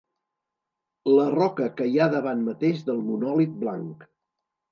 [1.17, 4.09] La roca que hi ha davant mateix del monòlit blanc.